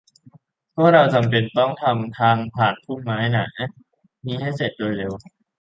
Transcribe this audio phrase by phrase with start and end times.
[0.75, 3.45] พวกเราจำเป็นต้องทำทางผ่านพุ่มไม้หนา
[4.25, 5.11] นี้ให้เสร็จโดยเร็ว